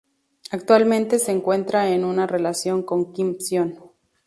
Actualmente 0.49 1.19
se 1.19 1.31
encuentra 1.31 1.89
en 1.91 2.03
una 2.05 2.25
relación 2.25 2.81
con 2.81 3.13
Kim 3.13 3.37
Sion. 3.39 3.75